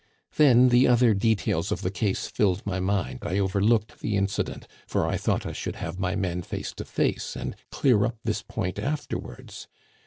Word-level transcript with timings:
Then 0.37 0.69
the 0.69 0.87
other 0.87 1.13
details 1.13 1.71
of 1.71 1.81
the 1.83 1.91
case 1.91 2.25
filled 2.25 2.65
my 2.65 2.79
mind; 2.79 3.19
I 3.21 3.37
overlooked 3.37 3.99
the 3.99 4.17
incident, 4.17 4.67
for 4.87 5.05
I 5.07 5.15
thought 5.15 5.45
I 5.45 5.51
should 5.53 5.75
have 5.75 5.99
my 5.99 6.15
men 6.15 6.41
face 6.41 6.73
to 6.77 6.85
face, 6.85 7.35
and 7.35 7.55
clear 7.69 8.05
up 8.05 8.17
this 8.23 8.41
point 8.41 8.79
afterwards. 8.79 9.67